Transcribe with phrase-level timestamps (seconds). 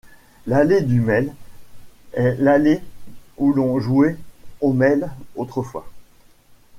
[0.47, 1.31] L'allée du Mail
[2.13, 2.81] est l'allée
[3.37, 4.17] où l'on jouait
[4.59, 5.85] au mail autrefois.